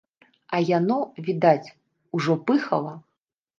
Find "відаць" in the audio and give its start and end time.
1.27-1.73